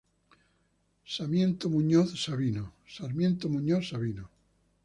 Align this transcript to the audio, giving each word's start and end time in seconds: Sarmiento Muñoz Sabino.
Sarmiento 1.13 1.65
Muñoz 1.69 2.09
Sabino. 2.23 2.73